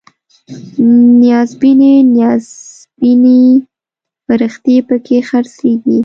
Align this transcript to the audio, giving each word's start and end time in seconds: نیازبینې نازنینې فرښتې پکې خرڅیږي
نیازبینې 1.21 1.93
نازنینې 2.17 3.41
فرښتې 4.25 4.75
پکې 4.87 5.17
خرڅیږي 5.27 5.99